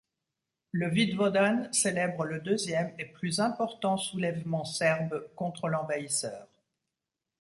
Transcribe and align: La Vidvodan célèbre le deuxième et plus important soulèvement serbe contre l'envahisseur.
La 0.73 0.89
Vidvodan 0.89 1.71
célèbre 1.71 2.25
le 2.25 2.39
deuxième 2.39 2.91
et 2.97 3.05
plus 3.05 3.39
important 3.39 3.97
soulèvement 3.97 4.65
serbe 4.65 5.27
contre 5.35 5.67
l'envahisseur. 5.67 6.47